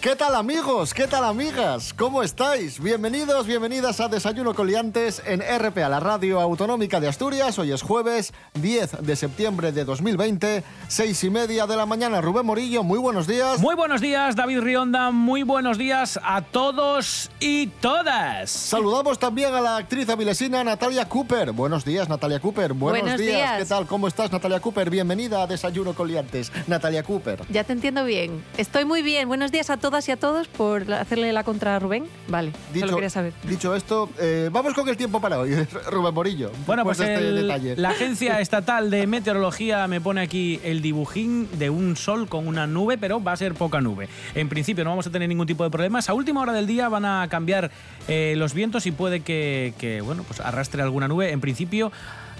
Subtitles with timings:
[0.00, 0.94] ¿Qué tal amigos?
[0.94, 1.92] ¿Qué tal amigas?
[1.92, 2.80] ¿Cómo estáis?
[2.80, 7.58] Bienvenidos, bienvenidas a Desayuno Coliantes en RPA, la radio autonómica de Asturias.
[7.58, 12.22] Hoy es jueves 10 de septiembre de 2020, seis y media de la mañana.
[12.22, 13.60] Rubén Morillo, muy buenos días.
[13.60, 15.10] Muy buenos días, David Rionda.
[15.10, 18.48] Muy buenos días a todos y todas.
[18.48, 21.52] Saludamos también a la actriz avilesina Natalia Cooper.
[21.52, 22.72] Buenos días, Natalia Cooper.
[22.72, 23.58] Buenos, Buenos días.
[23.58, 23.86] ¿Qué tal?
[23.86, 24.88] ¿Cómo estás, Natalia Cooper?
[24.88, 26.50] Bienvenida a Desayuno Coliantes.
[26.68, 27.42] Natalia Cooper.
[27.50, 28.42] Ya te entiendo bien.
[28.56, 29.28] Estoy muy bien.
[29.28, 32.04] Buenos días a todas y a todos por hacerle la contra a Rubén.
[32.28, 33.32] Vale, solo quería saber.
[33.42, 35.54] dicho esto, eh, vamos con el tiempo para hoy,
[35.90, 36.52] Rubén Morillo.
[36.66, 37.76] Bueno, pues este el- detalle.
[37.76, 42.66] la Agencia Estatal de Meteorología me pone aquí el dibujín de un sol con una
[42.66, 44.08] nube, pero va a ser poca nube.
[44.34, 46.08] En principio no vamos a tener ningún tipo de problemas.
[46.08, 47.70] A última hora del día van a cambiar
[48.08, 51.32] eh, los vientos y puede que, que, bueno, pues arrastre alguna nube.
[51.32, 51.90] En principio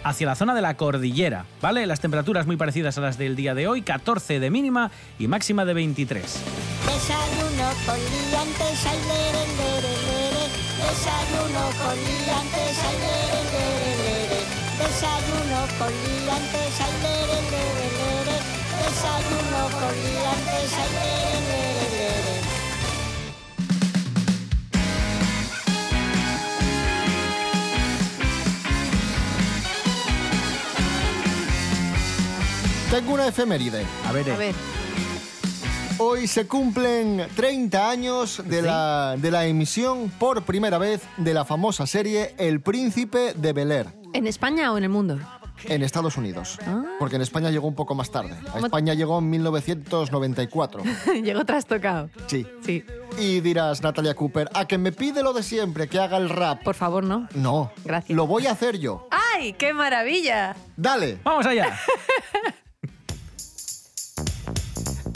[0.05, 1.87] hacia la zona de la cordillera, ¿vale?
[1.87, 5.65] Las temperaturas muy parecidas a las del día de hoy, 14 de mínima y máxima
[5.65, 6.23] de 23.
[6.87, 10.45] Desayuno con liantes, ay, lere, lere, lere.
[10.81, 14.41] Desayuno con liantes, ay, lere, lere, lere.
[14.81, 18.37] Desayuno con liantes, ay, lere, lere, lere.
[18.81, 22.00] Desayuno con liantes, ay, lere, lere, lere.
[32.91, 33.85] Tengo una efeméride.
[34.09, 34.55] A ver, eh, A ver,
[36.03, 38.67] Hoy se cumplen 30 años de, Sí.
[38.67, 43.71] la, de la emisión por primera vez de la famosa serie El Príncipe de Bel
[43.71, 45.19] Air ¿en España o en el mundo?
[45.65, 46.59] en Estados Unidos.
[46.67, 46.83] Ah.
[46.99, 48.33] Porque en España llegó un poco más tarde.
[48.49, 50.83] A ¿Cómo- España llegó en 1994.
[51.23, 52.09] Llegó trastocado.
[52.29, 52.47] Sí.
[52.65, 52.83] Sí,
[53.19, 56.63] Y dirás, Natalia Cooper, a que me pide lo de siempre, que haga el rap.
[56.63, 57.29] por favor, ¿no?
[57.35, 57.73] No.
[57.85, 58.17] Gracias.
[58.17, 59.07] Lo voy a hacer yo.
[59.35, 60.57] ¡Ay, qué maravilla!
[60.79, 61.19] Dale.
[61.23, 61.79] vamos allá.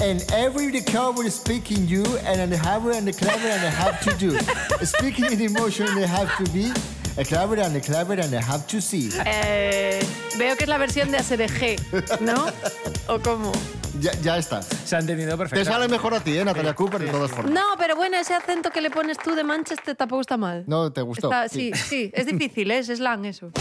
[0.05, 4.13] And every recovery speaking you and the hammer and the clever and I have to
[4.19, 4.37] do.
[4.85, 6.71] Speaking in emotion and I have to be.
[7.17, 9.09] A clever and a clever and I have to see.
[9.25, 10.01] Eh,
[10.37, 12.47] veo que es la versión de ASRG, ¿no?
[13.09, 13.53] ¿O cómo?
[14.01, 14.61] Ya, ya está.
[14.63, 15.65] Se ha entendido Te perfecto.
[15.65, 17.53] sale mejor a ti, ¿eh, Natalia Cooper, de todas formas.
[17.55, 20.65] No, pero bueno, ese acento que le pones tú de Manchester tampoco está mal.
[20.67, 21.29] No te gustó.
[21.29, 22.79] Está- sí, sí, es difícil, ¿eh?
[22.79, 23.53] es slang eso.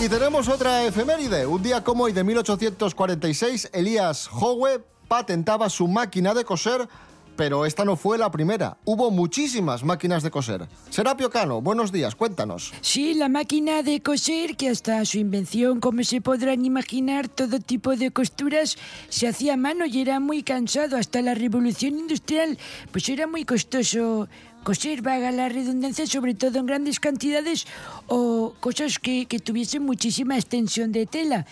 [0.00, 1.44] Y tenemos otra efeméride.
[1.44, 6.88] Un día como hoy de 1846, Elías Howe patentaba su máquina de coser,
[7.34, 8.78] pero esta no fue la primera.
[8.84, 10.68] Hubo muchísimas máquinas de coser.
[10.90, 12.72] Serapio Cano, buenos días, cuéntanos.
[12.80, 17.96] Sí, la máquina de coser, que hasta su invención, como se podrán imaginar, todo tipo
[17.96, 18.76] de costuras
[19.08, 20.96] se hacía a mano y era muy cansado.
[20.96, 22.56] Hasta la revolución industrial,
[22.92, 24.28] pues era muy costoso
[24.64, 27.66] coser, vaga la redundancia, sobre todo en grandes cantidades
[28.06, 31.46] o cosas que, tuviesen muchísima extensión de tela.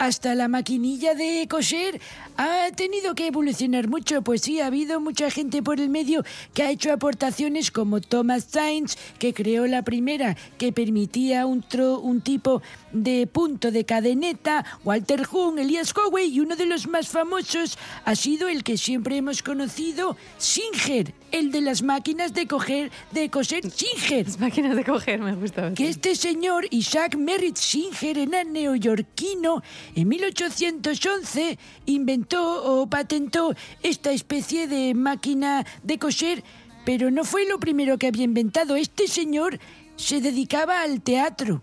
[0.00, 2.00] Hasta la maquinilla de coser
[2.38, 6.24] ha tenido que evolucionar mucho, pues sí, ha habido mucha gente por el medio
[6.54, 12.00] que ha hecho aportaciones como Thomas Sainz, que creó la primera, que permitía un, tro-
[12.02, 12.62] un tipo
[12.92, 18.14] de punto de cadeneta, Walter Hunt, Elias Howe y uno de los más famosos ha
[18.14, 23.70] sido el que siempre hemos conocido, Singer, el de las máquinas de coger, de coser
[23.70, 24.26] Singer.
[24.26, 25.74] Las máquinas de coger me gusta.
[25.74, 29.62] Que este señor, Isaac Merritt Singer, era neoyorquino,
[29.94, 36.42] en 1811 inventó o patentó esta especie de máquina de coser,
[36.84, 38.76] pero no fue lo primero que había inventado.
[38.76, 39.58] Este señor
[39.96, 41.62] se dedicaba al teatro.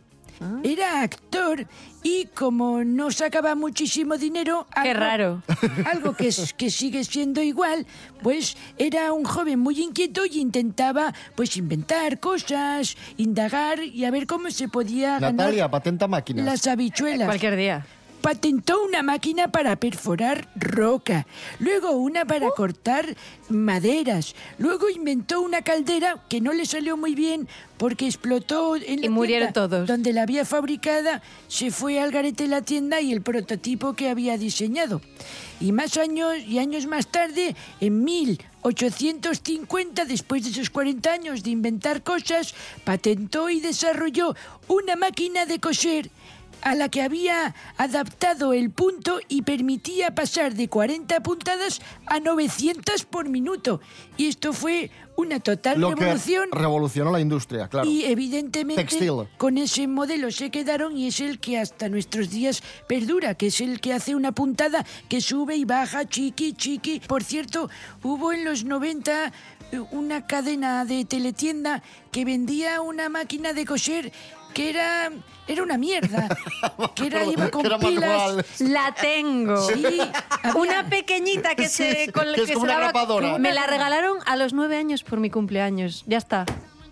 [0.63, 1.65] Era actor
[2.03, 4.67] y como no sacaba muchísimo dinero...
[4.83, 5.43] Qué algo- raro.
[5.91, 7.87] algo que, es- que sigue siendo igual,
[8.21, 14.27] pues era un joven muy inquieto y intentaba pues inventar cosas, indagar y a ver
[14.27, 16.45] cómo se podía Natalia, ganar patenta máquinas.
[16.45, 17.25] las habichuelas.
[17.27, 17.87] Cualquier día.
[18.21, 21.27] Patentó una máquina para perforar roca,
[21.59, 23.15] luego una para cortar
[23.47, 27.47] maderas, luego inventó una caldera que no le salió muy bien
[27.77, 29.87] porque explotó en la Y murieron tienda todos.
[29.87, 34.37] donde la había fabricada, se fue al garete la tienda y el prototipo que había
[34.37, 35.01] diseñado.
[35.59, 41.51] Y más años y años más tarde, en 1850, después de esos 40 años de
[41.51, 42.53] inventar cosas,
[42.83, 44.35] patentó y desarrolló
[44.67, 46.09] una máquina de coser
[46.67, 53.05] a la que había adaptado el punto y permitía pasar de 40 puntadas a 900
[53.05, 53.79] por minuto.
[54.17, 56.49] Y esto fue una total Lo que revolución.
[56.51, 57.89] revolucionó la industria, claro.
[57.89, 59.29] Y evidentemente Textil.
[59.37, 63.61] con ese modelo se quedaron y es el que hasta nuestros días perdura, que es
[63.61, 66.99] el que hace una puntada que sube y baja, chiqui, chiqui.
[66.99, 67.69] Por cierto,
[68.03, 69.31] hubo en los 90
[69.71, 71.81] eh, una cadena de teletienda
[72.11, 74.11] que vendía una máquina de coser
[74.57, 75.11] que era,
[75.47, 76.27] era una mierda,
[76.95, 78.01] que era, iba con Que era pilas.
[78.09, 78.45] manual.
[78.59, 79.57] La tengo.
[79.69, 79.99] Sí,
[80.57, 83.37] Una pequeñita que se Sí, con que es como se una daba- grapadora.
[83.37, 86.03] Me la regalaron a los nueve años por mi cumpleaños.
[86.07, 86.45] Ya está.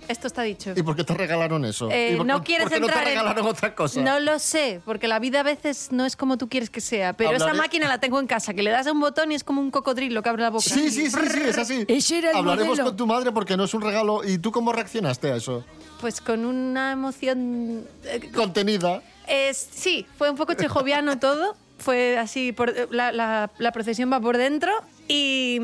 [0.08, 0.74] Esto está dicho.
[0.76, 1.90] ¿Y por qué te regalaron eso?
[1.92, 4.02] Eh, ¿Y por no qué- quieres por qué no te entrar en- regalaron otra cosa?
[4.02, 7.14] No lo sé, porque la vida a veces no es como tú quieres que sea.
[7.14, 9.36] Pero esa Hablaré- máquina la tengo en casa, que le das a un botón y
[9.36, 10.64] es como un cocodrilo que abre la boca.
[10.64, 11.86] Sí, sí, sí, sí, es así.
[11.88, 12.86] Ese era el Hablaremos modelo.
[12.90, 14.24] con tu madre porque no es un regalo.
[14.24, 15.64] ¿Y tú cómo reaccionaste a eso?
[16.02, 17.86] Pues con una emoción...
[18.04, 19.02] eh, Contenida.
[19.28, 21.56] Es, sí, fue un poco chejoviano todo.
[21.80, 24.72] Fue así, por, la, la- la procesión va por dentro
[25.10, 25.60] y,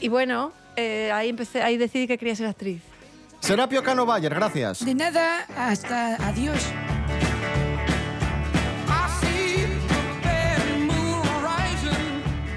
[0.00, 2.80] y bueno, eh, ahí empecé, ahí decidí que quería ser actriz.
[3.40, 4.84] Serapio Cano Bayer, gracias.
[4.84, 6.60] De nada, hasta adiós.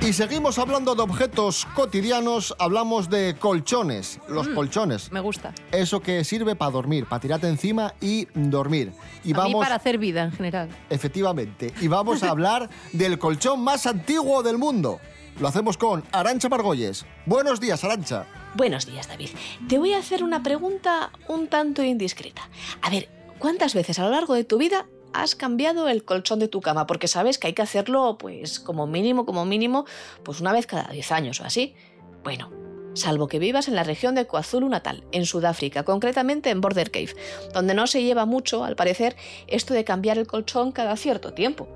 [0.01, 4.55] Y seguimos hablando de objetos cotidianos, hablamos de colchones, los Mm.
[4.55, 5.11] colchones.
[5.11, 5.53] Me gusta.
[5.71, 8.91] Eso que sirve para dormir, para tirarte encima y dormir.
[9.23, 10.69] Y a vamos, mí para hacer vida en general.
[10.89, 14.99] efectivamente, y vamos a hablar del colchón más antiguo del mundo.
[15.39, 17.05] Lo hacemos con Arancha Margolles.
[17.27, 18.25] Buenos días, Arancha.
[18.55, 19.29] Buenos días, David.
[19.67, 22.49] Te voy a hacer una pregunta un tanto indiscreta.
[22.81, 23.07] A ver,
[23.37, 26.87] ¿cuántas veces a lo largo de tu vida has cambiado el colchón de tu cama?
[26.87, 29.85] Porque sabes que hay que hacerlo, pues, como mínimo, como mínimo,
[30.23, 31.75] pues una vez cada 10 años o así.
[32.23, 32.51] Bueno,
[32.95, 37.13] salvo que vivas en la región de KwaZulu Natal, en Sudáfrica, concretamente en Border Cave,
[37.53, 41.67] donde no se lleva mucho, al parecer, esto de cambiar el colchón cada cierto tiempo.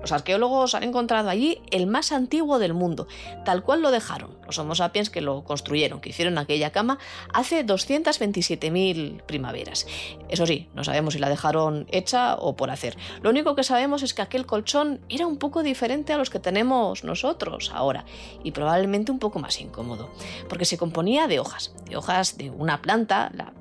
[0.00, 3.06] Los arqueólogos han encontrado allí el más antiguo del mundo,
[3.44, 6.98] tal cual lo dejaron los Homo sapiens que lo construyeron, que hicieron aquella cama
[7.32, 9.86] hace 227.000 primaveras.
[10.28, 12.96] Eso sí, no sabemos si la dejaron hecha o por hacer.
[13.22, 16.40] Lo único que sabemos es que aquel colchón era un poco diferente a los que
[16.40, 18.04] tenemos nosotros ahora
[18.42, 20.10] y probablemente un poco más incómodo,
[20.48, 23.52] porque se componía de hojas, de hojas de una planta, la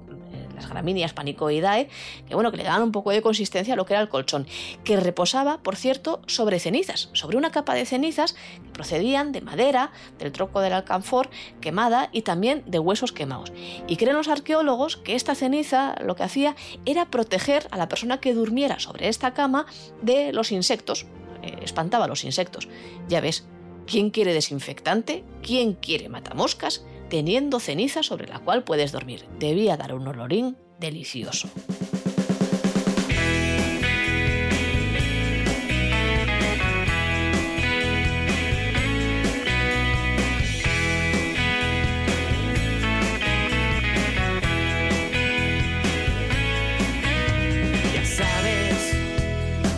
[0.59, 1.89] las gramíneas panicoidae,
[2.27, 4.47] que bueno, que le daban un poco de consistencia a lo que era el colchón,
[4.83, 9.91] que reposaba, por cierto, sobre cenizas, sobre una capa de cenizas que procedían de madera,
[10.17, 11.29] del troco del alcanfor
[11.61, 13.51] quemada y también de huesos quemados.
[13.87, 18.19] Y creen los arqueólogos que esta ceniza lo que hacía era proteger a la persona
[18.19, 19.65] que durmiera sobre esta cama
[20.01, 21.05] de los insectos,
[21.41, 22.67] eh, espantaba a los insectos.
[23.07, 23.45] Ya ves,
[23.85, 25.23] ¿quién quiere desinfectante?
[25.41, 26.83] ¿Quién quiere matamoscas?
[27.09, 29.25] Teniendo ceniza sobre la cual puedes dormir.
[29.39, 31.49] Debía dar un olorín delicioso.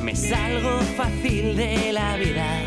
[0.03, 2.61] Me salgo fácil de la vida.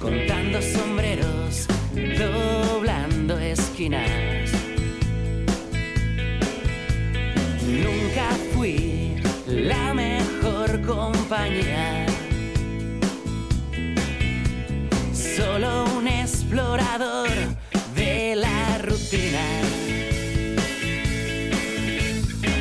[0.00, 1.27] Contando sombreros,
[2.18, 4.50] doblando esquinas.
[7.62, 9.16] Nunca fui
[9.46, 12.06] la mejor compañía.
[15.12, 17.30] Solo un explorador
[17.94, 19.46] de la rutina.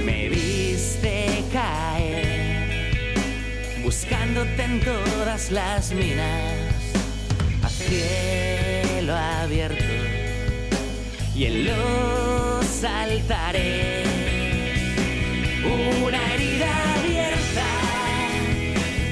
[0.06, 2.92] Me viste caer,
[3.84, 6.78] buscándote en todas las minas,
[11.38, 14.08] y en los altares.
[16.04, 17.68] Una herida abierta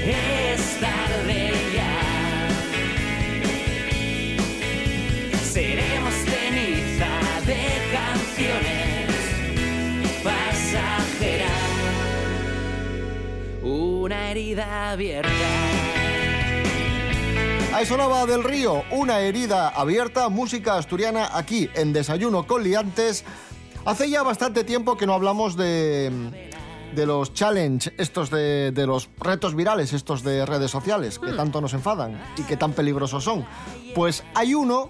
[0.04, 1.94] es tarde ya.
[5.40, 7.10] Seremos ceniza
[7.46, 9.10] de canciones
[10.24, 11.54] pasajera.
[13.62, 15.95] Una herida abierta.
[17.76, 23.22] Ahí sonaba del río, una herida abierta, música asturiana aquí en Desayuno con Liantes.
[23.84, 26.10] Hace ya bastante tiempo que no hablamos de,
[26.94, 31.60] de los challenge, estos de, de los retos virales, estos de redes sociales, que tanto
[31.60, 33.44] nos enfadan y que tan peligrosos son.
[33.94, 34.88] Pues hay uno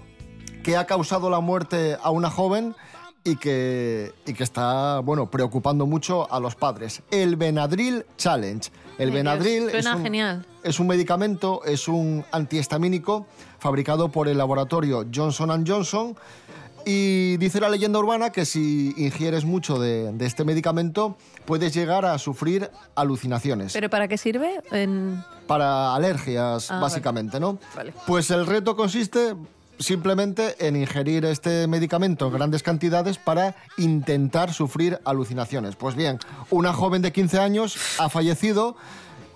[0.63, 2.73] que ha causado la muerte a una joven
[3.27, 7.01] y que, y que está, bueno, preocupando mucho a los padres.
[7.11, 8.69] El Benadryl Challenge.
[8.97, 10.45] El Ay, Dios, Benadryl es suena un- genial.
[10.63, 13.27] es un medicamento, es un antihistamínico
[13.59, 16.15] fabricado por el laboratorio Johnson Johnson
[16.85, 22.05] Y dice la leyenda urbana que si ingieres mucho de, de este medicamento puedes llegar
[22.05, 23.73] a sufrir alucinaciones.
[23.73, 24.61] ¿Pero para qué sirve?
[24.71, 25.21] En...
[25.47, 27.59] para alergias, Ah, básicamente, ¿no?
[27.75, 27.93] Vale.
[28.07, 29.35] Pues el reto consiste
[29.79, 35.75] simplemente en ingerir este medicamento en grandes cantidades para intentar sufrir alucinaciones.
[35.75, 36.19] Pues bien,
[36.49, 38.75] una joven de 15 años ha fallecido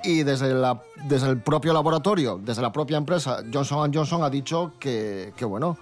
[0.03, 4.73] y desde, la- desde el propio laboratorio, desde la propia empresa Johnson Johnson ha dicho
[4.79, 5.77] que, que, bueno,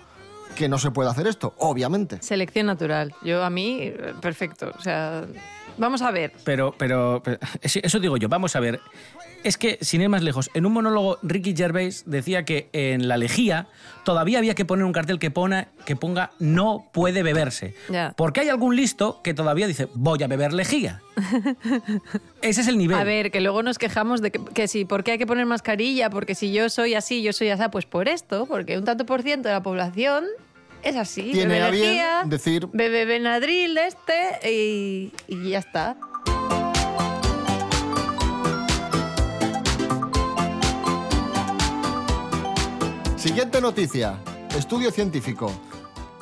[0.55, 2.17] que no se puede hacer esto, obviamente.
[2.21, 3.13] Selección natural.
[3.23, 4.71] Yo a mí, eh, perfecto.
[4.77, 5.25] O sea,
[5.79, 6.33] vamos a ver.
[6.43, 8.79] Pero, pero, pero, sí, eso digo yo, vamos a ver.
[9.43, 13.15] Es que, sin ir más lejos, en un monólogo Ricky Gervais decía que en la
[13.15, 13.67] lejía
[14.03, 17.73] todavía había que poner un cartel que, pone, que ponga no puede beberse.
[18.17, 21.01] Porque hay algún listo que todavía dice voy a beber lejía.
[22.41, 22.97] Ese es el nivel.
[22.97, 25.45] A ver, que luego nos quejamos de que, que si, ¿por qué hay que poner
[25.45, 26.09] mascarilla?
[26.09, 29.21] Porque si yo soy así, yo soy así, pues por esto, porque un tanto por
[29.21, 30.25] ciento de la población
[30.83, 31.31] es así.
[31.31, 35.97] Tiene bebe a bien lejía, decir- Bebe Benadryl este y, y ya está.
[43.17, 44.17] Siguiente noticia.
[44.57, 45.51] Estudio científico.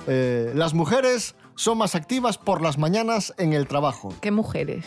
[0.08, 4.14] Eh, las mujeres son más activas por las mañanas en el trabajo.
[4.22, 4.86] ¿Qué mujeres?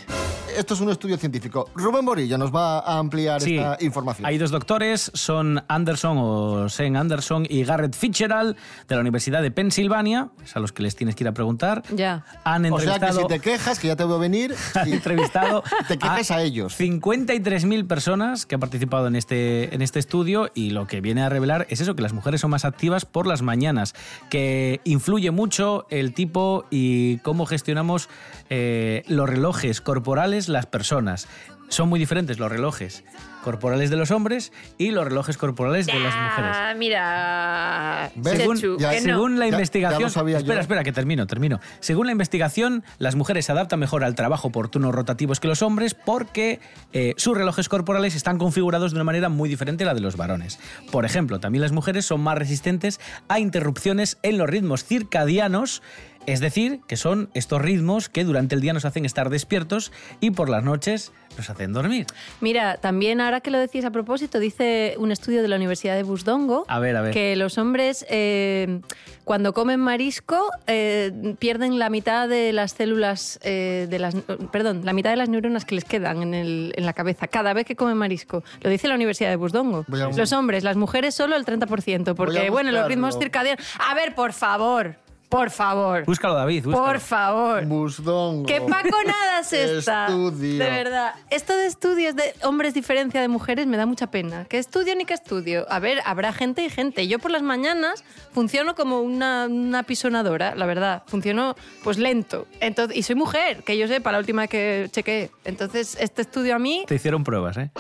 [0.57, 1.71] Esto es un estudio científico.
[1.75, 4.27] Rubén Morillo nos va a ampliar Sí, esta información.
[4.27, 8.57] Hay dos doctores, son Anderson o Sen Anderson y Garrett Fitzgerald
[8.89, 11.83] de la Universidad de Pensilvania, es a los que les tienes que ir a preguntar.
[11.95, 12.25] Ya.
[12.45, 15.63] Han o sea que entrevistado, si te quejas, que ya te veo venir, han entrevistado
[15.89, 16.79] te quejes a ellos.
[16.79, 21.29] 53.000 personas que han participado en este, en este estudio y lo que viene a
[21.29, 23.95] revelar es eso, que las mujeres son más activas por las mañanas,
[24.29, 28.09] que influye mucho el tipo y cómo gestionamos
[28.49, 31.29] eh, los relojes corporales las personas.
[31.69, 33.05] Son muy diferentes los relojes
[33.45, 36.57] corporales de los hombres y los relojes corporales de las mujeres.
[36.57, 38.11] Ah, mira.
[38.25, 38.99] Según, Ya- no.
[39.01, 40.03] según la Ya- ya investigación.
[40.03, 40.61] lo sabía espera, yo.
[40.63, 41.61] espera, que termino, termino.
[41.79, 45.63] Según la investigación, las mujeres se adaptan mejor al trabajo por turnos rotativos que los
[45.63, 46.59] hombres porque
[46.93, 50.17] eh, sus relojes corporales están configurados de una manera muy diferente a la de los
[50.17, 50.59] varones.
[50.91, 55.83] Por ejemplo, también las mujeres son más resistentes a interrupciones en los ritmos circadianos.
[56.27, 60.31] Es decir, que son estos ritmos que durante el día nos hacen estar despiertos y
[60.31, 62.07] por las noches nos hacen dormir.
[62.41, 66.03] Mira, también ahora que lo decís a propósito, dice un estudio de la Universidad de
[66.03, 67.15] Busdongo A ver, a ver.
[67.15, 68.81] que los hombres eh,
[69.25, 74.15] cuando comen marisco eh, pierden la mitad de las células de las
[74.53, 77.55] perdón, la mitad de las neuronas que les quedan en, el- en la cabeza cada
[77.55, 78.45] vez que comen marisco.
[78.61, 79.85] Lo dice la Universidad de Busdongo.
[79.89, 83.65] Los hombres, las mujeres solo el 30%, porque bueno, los ritmos circadianos.
[83.89, 84.97] A ver, por favor,
[85.31, 86.05] por favor.
[86.05, 86.65] Búscalo, David.
[86.65, 86.85] búscalo.
[86.85, 87.65] Por favor.
[87.65, 88.47] Busdongo.
[88.47, 90.09] ¡Qué paconada es esta!
[90.09, 90.59] Estudio.
[90.59, 91.15] De verdad.
[91.31, 94.45] Esto de estudios de hombres diferencia de mujeres me da mucha pena.
[94.47, 95.67] ¿Qué estudio ni qué estudio?
[95.71, 97.07] A ver, habrá gente y gente.
[97.07, 101.05] Yo por las mañanas funciono como una, una pisonadora, la verdad.
[101.07, 102.49] Funciono pues lento.
[102.59, 105.31] Entonces, y soy mujer, que yo sepa la última vez que chequeé.
[105.45, 106.85] Entonces, este estudio a mí...
[106.89, 107.71] Te hicieron pruebas, ¿eh?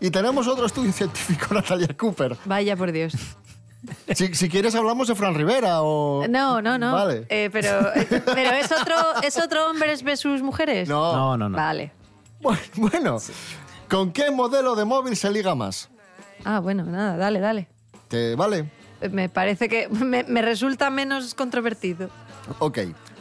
[0.00, 2.36] Y tenemos otro estudio científico, Natalia Cooper.
[2.46, 3.12] Vaya por Dios.
[4.14, 6.26] Si, si quieres hablamos de Fran Rivera o...
[6.28, 6.92] No, no, no.
[6.92, 7.26] Vale.
[7.28, 7.90] Eh, pero,
[8.34, 10.88] pero ¿es otro, ¿es otro hombres versus mujeres?
[10.88, 11.12] No.
[11.12, 11.56] No, no, no.
[11.56, 11.92] Vale.
[12.40, 13.16] Bueno, bueno,
[13.88, 15.88] ¿con qué modelo de móvil se liga más?
[16.44, 17.68] Ah, bueno, nada, dale, dale.
[18.08, 18.70] ¿Te vale?
[19.00, 22.08] Eh, Me parece que me, me resulta menos controvertido.
[22.58, 22.78] Ok.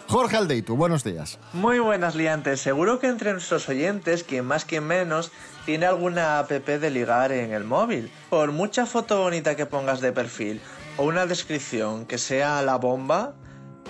[0.08, 1.40] Jorge Aldeitu, buenos días.
[1.54, 5.32] Muy buenas liantes, seguro que entre nuestros oyentes, quien más quien menos,
[5.66, 8.12] tiene alguna app de ligar en el móvil.
[8.30, 10.62] Por mucha foto bonita que pongas de perfil
[10.98, 13.34] o una descripción que sea la bomba,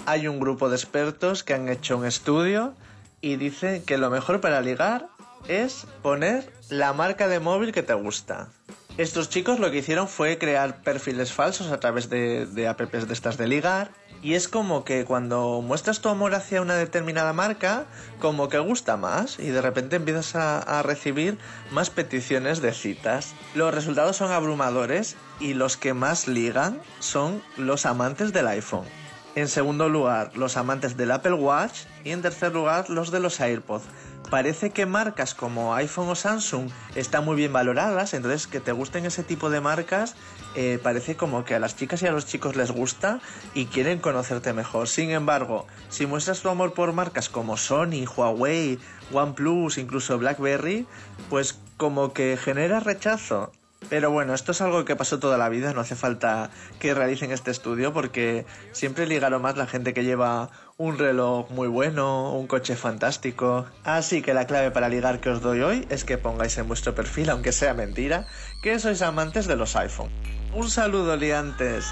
[0.05, 2.73] hay un grupo de expertos que han hecho un estudio
[3.21, 5.07] y dicen que lo mejor para ligar
[5.47, 8.49] es poner la marca de móvil que te gusta.
[8.97, 13.37] Estos chicos lo que hicieron fue crear perfiles falsos a través de, apps de estas
[13.37, 13.91] de ligar.
[14.25, 17.85] Y es como que cuando muestras tu amor hacia una determinada marca,
[18.19, 21.37] como que gusta más y de repente empiezas a, recibir
[21.69, 23.35] más peticiones de citas.
[23.53, 28.87] Los resultados son abrumadores y los que más ligan son los amantes del iPhone.
[29.35, 33.39] En segundo lugar, los amantes del Apple Watch y en tercer lugar, los de los
[33.39, 33.85] AirPods.
[34.29, 39.05] Parece que marcas como iPhone o Samsung están muy bien valoradas, entonces que te gusten
[39.05, 40.15] ese tipo de marcas
[40.55, 43.19] eh, parece como que a las chicas y a los chicos les gusta
[43.53, 44.87] y quieren conocerte mejor.
[44.87, 48.79] Sin embargo, si muestras tu amor por marcas como Sony, Huawei,
[49.11, 50.87] OnePlus, incluso BlackBerry,
[51.29, 53.51] pues como que genera rechazo.
[53.89, 56.49] Pero bueno, esto es algo que pasó toda la vida, no hace falta
[56.79, 61.67] que realicen este estudio porque siempre ligaron más la gente que lleva un reloj muy
[61.67, 63.65] bueno, un coche fantástico.
[63.83, 66.95] Así que la clave para ligar que os doy hoy es que pongáis en vuestro
[66.95, 68.27] perfil, aunque sea mentira,
[68.63, 70.09] que sois amantes de los iPhone.
[70.53, 71.85] Un saludo, liantes.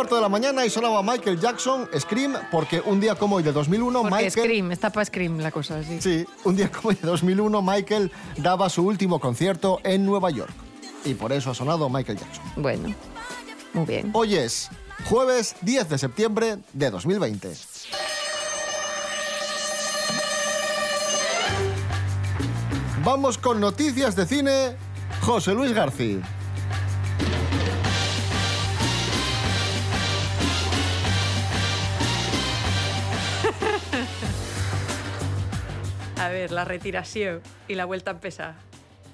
[0.00, 3.52] Cuarto de la mañana y sonaba Michael Jackson, Scream, porque un día como hoy de
[3.52, 4.30] 2001, Porque Michael...
[4.46, 6.00] Scream, está para Scream la cosa, sí.
[6.00, 10.54] Sí, un día como hoy de 2001, Michael daba su último concierto en Nueva York.
[11.04, 12.42] Y por eso ha sonado Michael Jackson.
[12.56, 12.94] Bueno,
[13.74, 14.10] muy bien.
[14.14, 14.70] Hoy es
[15.04, 17.52] jueves 10 de septiembre de 2020.
[23.04, 24.76] Vamos con noticias de cine.
[25.20, 26.22] José Luis García.
[36.20, 38.54] A ver, la retiración y la vuelta a empezar.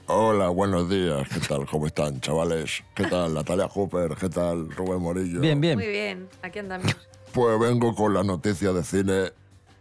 [0.08, 1.28] Hola, buenos días.
[1.28, 1.66] ¿Qué tal?
[1.66, 2.82] ¿Cómo están, chavales?
[2.94, 4.14] ¿Qué tal, Natalia Cooper?
[4.16, 5.40] ¿Qué tal, Rubén Morillo?
[5.40, 5.76] Bien, bien.
[5.78, 6.94] Muy bien, aquí andamos.
[7.32, 9.32] Pues vengo con las noticias de cine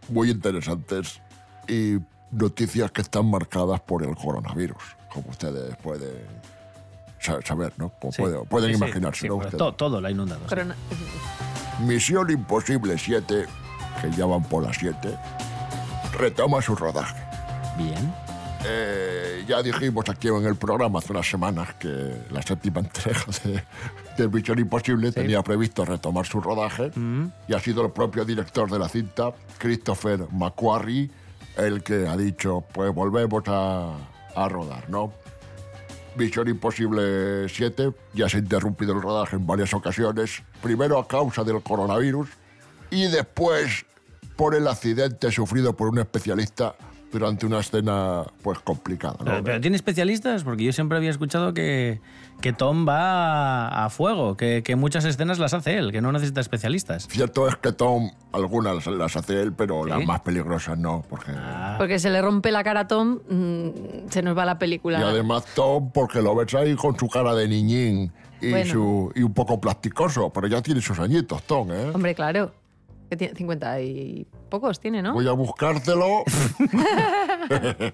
[0.09, 1.21] muy interesantes
[1.69, 1.99] y
[2.31, 6.17] noticias que están marcadas por el coronavirus, como ustedes pueden
[7.21, 7.93] sa- saber, ¿no?
[8.01, 8.21] Como Sí.
[8.23, 9.73] pueden, pueden Sí, imaginarse, sí, ¿no?
[9.73, 10.41] todo lo ha inundado.
[10.49, 10.75] Corona-
[11.79, 13.45] Misión Imposible 7,
[14.01, 15.17] que ya van por las 7,
[16.15, 17.15] retoma su rodaje.
[17.77, 18.13] Bien.
[18.67, 23.63] Eh, ya dijimos aquí en el programa hace unas semanas que la séptima entrega de,
[24.17, 26.91] de Misión Imposible tenía previsto retomar su rodaje
[27.47, 31.11] y ha sido el propio director de la cinta, Christopher McQuarrie,
[31.57, 33.93] el que ha dicho, pues volvemos a,
[34.35, 35.13] a rodar, ¿no?
[36.15, 41.43] Misión Imposible 7 ya se ha interrumpido el rodaje en varias ocasiones, primero a causa
[41.43, 42.29] del coronavirus
[42.89, 43.85] y después
[44.35, 46.75] por el accidente sufrido por un especialista
[47.11, 49.15] durante una escena pues complicada.
[49.19, 49.25] ¿no?
[49.25, 50.43] Pero, pero ¿tiene especialistas?
[50.43, 52.01] Porque yo siempre había escuchado que,
[52.41, 56.41] que Tom va a, fuego, que, que muchas escenas las hace él, que no necesita
[56.41, 57.07] especialistas.
[57.09, 60.05] Cierto es que Tom algunas las hace él, pero las ¿Sí?
[60.05, 61.31] más peligrosas no, porque
[61.77, 64.99] Porque se le rompe la cara a Tom, mm, se nos va la película.
[64.99, 68.69] y además Tom porque lo ves ahí con su cara de niñín y Bueno.
[68.71, 71.91] su y un poco plasticoso, pero ya tiene sus añitos Tom, ¿eh?
[71.93, 72.51] Hombre, claro.
[73.09, 75.13] Que tiene 50 y pocos tiene, ¿no?
[75.13, 76.23] Voy a buscártelo.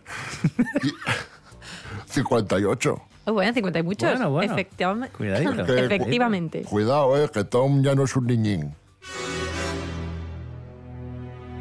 [0.84, 0.94] Y-
[2.08, 3.02] 58.
[3.26, 4.10] Oh, bueno, 50 y muchos.
[4.12, 4.54] Bueno, bueno.
[4.54, 5.16] Efectivamente.
[5.16, 5.66] Cuidadito.
[5.66, 6.62] Que- Efectivamente.
[6.64, 8.74] Cuidado, eh, que Tom ya no es un niñín.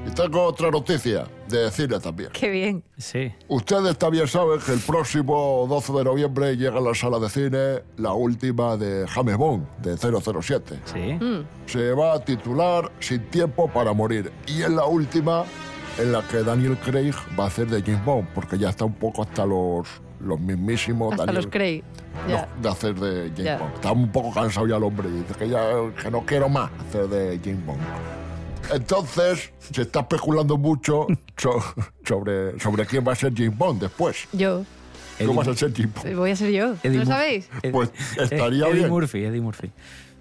[0.07, 2.31] Y tengo otra noticia de cine también.
[2.33, 2.83] Qué bien.
[2.97, 3.33] Sí.
[3.49, 7.83] Ustedes también saben que el próximo 12 de noviembre llega a la sala de cine
[7.99, 10.81] la última de James Bond, de 007.
[10.85, 11.19] Sí.
[11.67, 14.33] Se va a titular Sin tiempo para morir.
[14.47, 15.45] Y es la última
[15.99, 18.95] en la que Daniel Craig va a hacer de James Bond, porque ya está un
[18.95, 19.87] poco hasta los,
[20.21, 21.83] los mismísimos Hasta Daniel los Craig.
[22.29, 22.49] Ya.
[22.57, 23.61] no, de hacer de James.
[23.61, 23.75] Bond.
[23.75, 25.63] Está un poco cansado ya el hombre y dice que ya
[26.03, 28.20] que no quiero más hacer de James Bond.
[28.73, 31.07] Entonces, se está especulando mucho
[31.37, 31.63] so-
[32.05, 34.29] sobre, sobre quién va a ser James Bond después.
[34.33, 34.65] Yo.
[35.19, 36.15] ¿Cómo vas a ser James Bond?
[36.17, 36.75] Voy a ser yo.
[36.83, 37.49] Eddie ¿No Mur- sabéis?
[37.73, 38.89] Pues estaría Eddie bien.
[38.91, 39.71] Murphy, Eddie Murphy.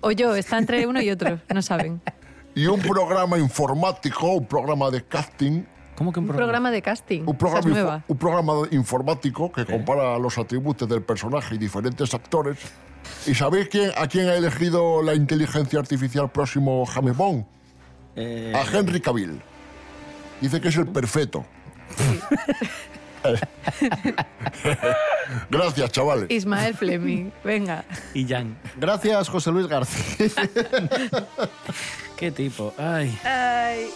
[0.01, 0.35] O yo.
[0.35, 1.39] Está entre uno y otro.
[1.53, 2.01] No saben.
[2.55, 5.63] Y un programa informático, un programa de casting,
[5.95, 6.47] ¿Cómo que un Un programa?
[6.47, 7.23] programa de casting.
[7.25, 8.03] un programa, nueva.
[8.07, 12.57] un programa informático que compara los atributos del personaje y diferentes actores.
[13.27, 17.45] ¿Y sabéis quién, a quién ha elegido la inteligencia artificial próximo James Bond?
[18.21, 19.41] Eh, a Henry Cavill.
[20.41, 21.45] Dice que es el perfecto.
[25.49, 26.29] Gracias, chavales.
[26.29, 27.31] Ismael Fleming.
[27.45, 27.85] Venga.
[28.13, 28.57] y Jan.
[28.77, 30.27] Gracias, José Luis García.
[32.17, 32.73] Qué tipo.
[32.77, 33.17] Ay.
[33.23, 33.87] Ay.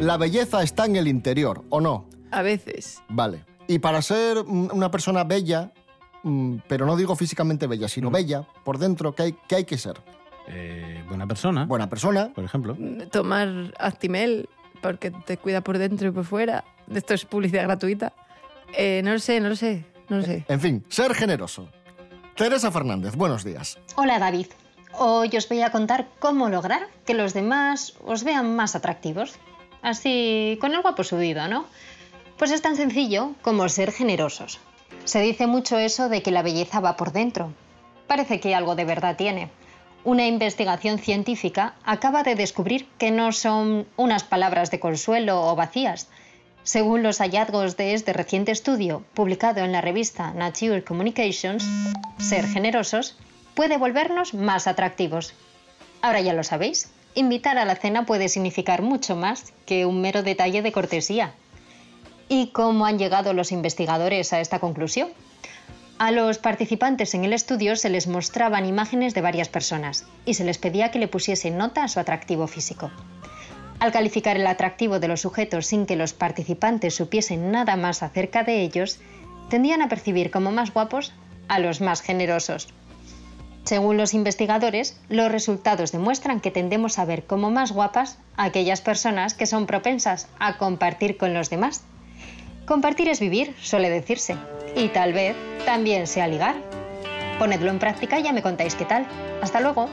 [0.00, 2.08] La belleza está en el interior, ¿o no?
[2.30, 3.02] A veces.
[3.08, 3.44] Vale.
[3.68, 5.72] Y para ser una persona bella,
[6.66, 10.00] pero no digo físicamente bella, sino bella, por dentro, ¿qué hay, qué hay que ser?
[10.46, 12.76] Eh, buena persona, Buena persona, por ejemplo.
[13.10, 14.48] Tomar Actimel
[14.82, 16.64] porque te cuida por dentro y por fuera.
[16.92, 18.12] Esto es publicidad gratuita.
[18.76, 19.84] Eh, no lo sé, no lo sé.
[20.08, 20.44] No lo sé.
[20.48, 21.68] en fin, ser generoso.
[22.36, 23.78] Teresa Fernández, buenos días.
[23.96, 24.48] Hola David,
[24.92, 29.36] hoy os voy a contar cómo lograr que los demás os vean más atractivos.
[29.80, 31.64] Así, con el guapo subido, ¿no?
[32.36, 34.58] Pues es tan sencillo como ser generosos.
[35.04, 37.52] Se dice mucho eso de que la belleza va por dentro.
[38.06, 39.50] Parece que algo de verdad tiene.
[40.04, 46.08] Una investigación científica acaba de descubrir que no son unas palabras de consuelo o vacías.
[46.62, 51.66] Según los hallazgos de este reciente estudio, publicado en la revista Nature Communications,
[52.18, 53.16] ser generosos
[53.54, 55.34] puede volvernos más atractivos.
[56.02, 60.22] Ahora ya lo sabéis, invitar a la cena puede significar mucho más que un mero
[60.22, 61.32] detalle de cortesía.
[62.28, 65.08] ¿Y cómo han llegado los investigadores a esta conclusión?
[65.98, 70.44] A los participantes en el estudio se les mostraban imágenes de varias personas y se
[70.44, 72.90] les pedía que le pusiesen nota a su atractivo físico.
[73.78, 78.42] Al calificar el atractivo de los sujetos sin que los participantes supiesen nada más acerca
[78.42, 78.98] de ellos,
[79.50, 81.12] tendían a percibir como más guapos
[81.48, 82.68] a los más generosos.
[83.64, 88.80] Según los investigadores, los resultados demuestran que tendemos a ver como más guapas a aquellas
[88.80, 91.82] personas que son propensas a compartir con los demás.
[92.66, 94.36] Compartir es vivir, suele decirse,
[94.74, 96.56] y tal vez también sea ligar.
[97.38, 99.06] Ponedlo en práctica y ya me contáis qué tal.
[99.42, 99.90] Hasta luego.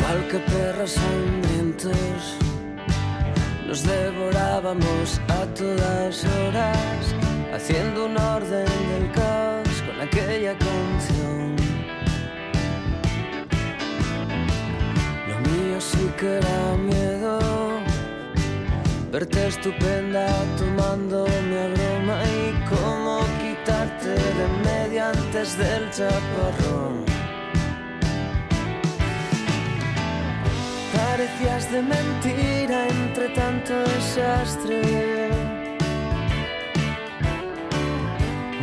[0.00, 2.36] Igual que perros hambrientos,
[3.68, 7.14] nos devorábamos a todas horas,
[7.54, 9.43] haciendo un orden del caos
[19.14, 20.26] verte estupenda
[20.58, 26.94] tomándome a broma y cómo quitarte de medio antes del chaparrón.
[30.96, 34.80] Parecías de mentira entre tanto desastre.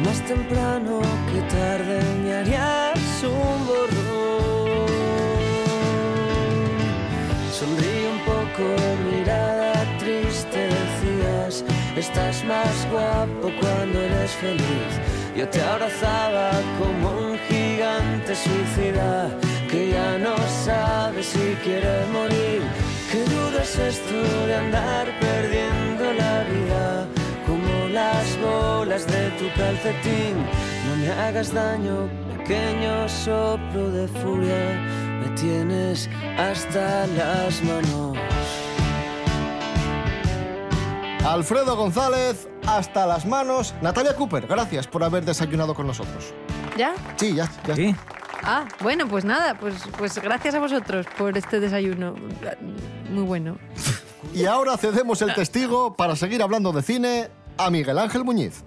[0.03, 0.99] Más temprano
[1.31, 4.91] que tarde me harías un borrón.
[7.57, 8.63] Sonríe un poco,
[9.09, 9.60] mirada
[12.01, 14.91] estás más guapo cuando eres feliz.
[15.35, 19.29] Yo te abrazaba como un gigante suicida
[19.69, 20.35] que ya no
[20.65, 22.61] sabe si quiere morir.
[23.11, 27.07] Qué duda es esto de andar perdiendo la vida,
[27.45, 30.35] como las bolas de tu calcetín.
[30.87, 34.63] No me hagas daño, pequeño soplo de furia,
[35.21, 38.30] me tienes hasta las manos.
[41.25, 43.75] Alfredo González, hasta las manos.
[43.81, 46.33] Natalia Cooper, gracias por haber desayunado con nosotros.
[46.75, 46.93] ¿Ya?
[47.15, 47.75] Sí, ya, ya.
[47.75, 47.95] Sí.
[48.43, 52.15] Ah, bueno, pues nada, pues, pues gracias a vosotros por este desayuno.
[53.11, 53.57] Muy bueno.
[54.33, 58.63] Y ahora cedemos el testigo para seguir hablando de cine a Miguel Ángel Muñiz.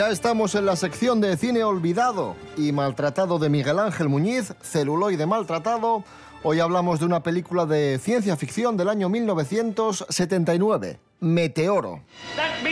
[0.00, 5.26] Ya estamos en la sección de cine olvidado y maltratado de Miguel Ángel Muñiz, celuloide
[5.26, 6.04] maltratado.
[6.42, 12.00] Hoy hablamos de una película de ciencia ficción del año 1979, Meteoro.
[12.36, 12.62] That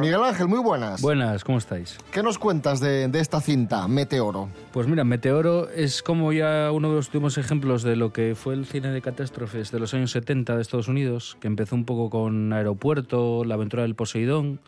[0.00, 1.00] Miguel Ángel, muy buenas.
[1.00, 1.96] Buenas, ¿cómo estáis?
[2.12, 4.48] ¿Qué nos cuentas de, de esta cinta, Meteoro?
[4.72, 8.54] Pues mira, Meteoro es como ya uno de los últimos ejemplos de lo que fue
[8.54, 12.10] el cine de catástrofes de los años 70 de Estados Unidos, que empezó un poco
[12.10, 14.60] con Aeropuerto, La aventura del Poseidón,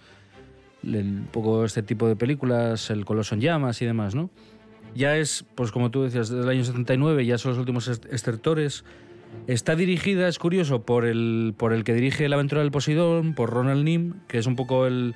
[0.82, 4.30] el- un poco este tipo de películas, El coloso en llamas y demás, ¿no?
[4.94, 8.06] Ya es, pues como tú decías, desde el año 79, ya son los últimos est-
[8.12, 8.84] estertores.
[9.46, 13.50] Está dirigida, es curioso, por el, por el que dirige La aventura del Poseidón, por
[13.50, 15.14] Ronald Nim, que es un poco el,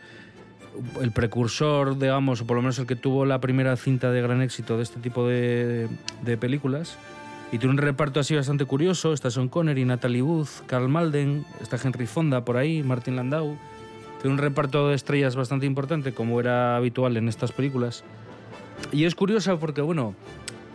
[1.00, 4.42] el precursor, digamos, o por lo menos el que tuvo la primera cinta de gran
[4.42, 5.88] éxito de este tipo de,
[6.22, 6.98] de películas.
[7.50, 9.14] Y tiene un reparto así bastante curioso.
[9.14, 13.56] Está Sean Connery, Natalie Wood, Carl Malden, está Henry Fonda por ahí, Martin Landau.
[14.20, 18.04] Tiene un reparto de estrellas bastante importante, como era habitual en estas películas.
[18.92, 20.14] Y es curiosa porque, bueno,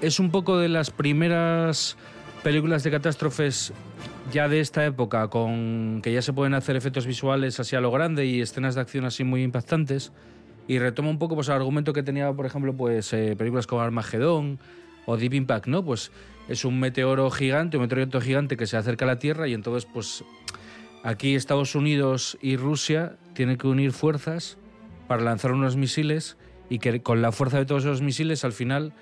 [0.02, 1.98] es un poco de las primeras
[2.44, 3.74] películas de catástrofes
[4.32, 7.90] ya de esta época, con que ya se pueden hacer efectos visuales así a lo
[7.90, 10.12] grande y escenas de acción así muy impactantes.
[10.68, 13.82] Y retoma un poco pues, el argumento que tenía, por ejemplo, pues, eh, películas como
[13.82, 14.60] Armagedón
[15.06, 15.84] o Deep Impact, ¿no?
[15.84, 16.12] Pues
[16.48, 19.90] es un meteoro gigante, un meteorito gigante que se acerca a la Tierra y entonces,
[19.92, 20.24] pues
[21.04, 24.58] aquí Estados Unidos y Rusia tienen que unir fuerzas
[25.08, 26.38] para lanzar unos misiles
[26.70, 28.94] y que con la fuerza de todos esos misiles al final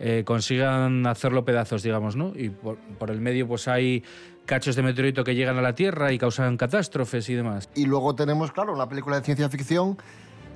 [0.00, 2.32] eh, consigan hacerlo pedazos, digamos, ¿no?
[2.34, 4.02] Y por, por el medio pues hay
[4.46, 7.68] cachos de meteorito que llegan a la Tierra y causan catástrofes y demás.
[7.74, 9.98] Y luego tenemos, claro, una película de ciencia ficción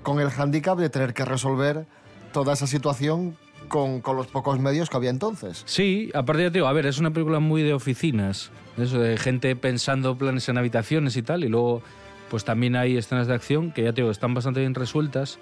[0.02, 1.86] con el hándicap de tener que resolver
[2.32, 3.36] toda esa situación
[3.68, 5.62] con, con los pocos medios que había entonces.
[5.66, 9.16] Sí, aparte ya te digo, a ver, es una película muy de oficinas, eso de
[9.16, 11.82] gente pensando planes en habitaciones y tal, y luego
[12.30, 15.38] pues también hay escenas de acción que ya te digo, están bastante bien resueltas.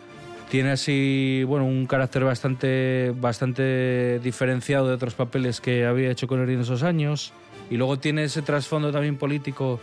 [0.51, 6.55] Tiene así, bueno, un carácter bastante, bastante diferenciado de otros papeles que había hecho Connery
[6.55, 7.33] en esos años.
[7.71, 9.81] Y luego tiene ese trasfondo también político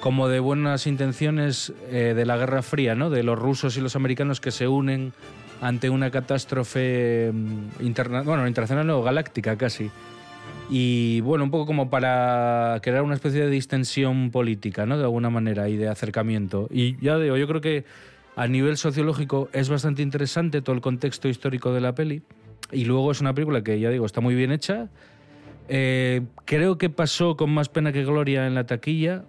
[0.00, 3.08] como de buenas intenciones eh, de la Guerra Fría, ¿no?
[3.08, 5.12] De los rusos y los americanos que se unen
[5.60, 9.92] ante una catástrofe mm, interna bueno, internacional o galáctica casi.
[10.68, 14.98] Y bueno, un poco como para crear una especie de distensión política, ¿no?
[14.98, 16.68] De alguna manera, y de acercamiento.
[16.70, 17.84] Y ya digo, yo creo que
[18.36, 22.22] a nivel sociológico es bastante interesante todo el contexto histórico de la peli.
[22.70, 24.88] Y luego es una película que, ya digo, está muy bien hecha.
[25.68, 29.24] Eh, creo que pasó con más pena que gloria en la taquilla.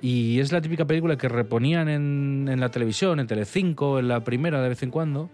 [0.00, 4.62] Y es la típica película que reponían en, la televisión, en Telecinco, en la primera
[4.62, 5.30] de vez en cuando.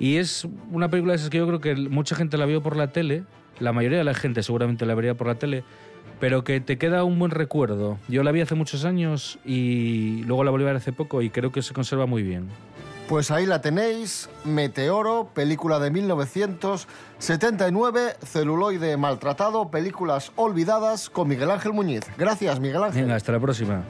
[0.00, 2.76] Y es una película de esas que yo creo que mucha gente la vio por
[2.76, 3.22] la tele,
[3.60, 5.62] la mayoría de la gente seguramente la vería por la tele,
[6.20, 7.98] pero que te queda un buen recuerdo.
[8.08, 11.30] Yo la vi hace muchos años y luego la volví a ver hace poco y
[11.30, 12.48] creo que se conserva muy bien.
[13.08, 21.74] Pues ahí la tenéis, Meteoro, película de 1979, celuloide maltratado, películas olvidadas con Miguel Ángel
[21.74, 22.04] Muñiz.
[22.16, 23.02] Gracias, Miguel Ángel.
[23.02, 23.82] Venga, hasta la próxima.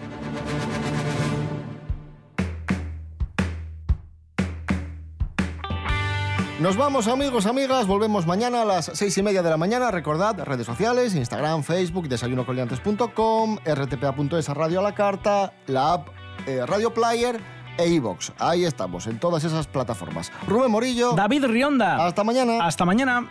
[6.64, 9.90] Nos vamos amigos, amigas, volvemos mañana a las seis y media de la mañana.
[9.90, 16.08] Recordad, redes sociales, Instagram, Facebook, desayunocoliantes.com, rtpa.es, Radio a la Carta, la app
[16.46, 17.38] eh, Radio Player
[17.76, 18.32] e iVox.
[18.38, 20.32] Ahí estamos, en todas esas plataformas.
[20.48, 21.12] Rubén Morillo.
[21.12, 22.06] David Rionda.
[22.06, 22.64] Hasta mañana.
[22.64, 23.28] Hasta mañana.